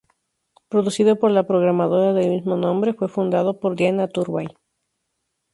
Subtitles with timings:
[0.67, 4.47] Producido por la programadora del mismo nombre, fue fundado por Diana Turbay.